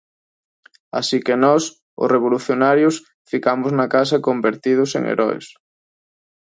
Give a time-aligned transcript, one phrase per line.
[0.99, 1.63] Así que nós,
[2.01, 2.95] os revolucionarios,
[3.31, 5.45] ficamos na casa convertidos en heroes.